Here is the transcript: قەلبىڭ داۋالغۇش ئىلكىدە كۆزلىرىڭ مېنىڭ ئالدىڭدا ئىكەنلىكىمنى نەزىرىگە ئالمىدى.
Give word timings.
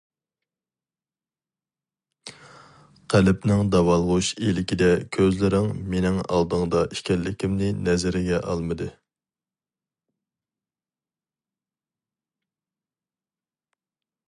قەلبىڭ 3.13 3.61
داۋالغۇش 3.75 4.29
ئىلكىدە 4.47 4.89
كۆزلىرىڭ 5.17 5.69
مېنىڭ 5.93 6.17
ئالدىڭدا 6.23 6.81
ئىكەنلىكىمنى 6.97 7.69
نەزىرىگە 7.89 8.43
ئالمىدى. 8.45 8.91